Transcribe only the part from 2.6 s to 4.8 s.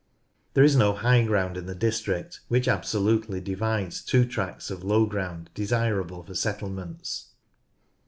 absolutely divides two tracts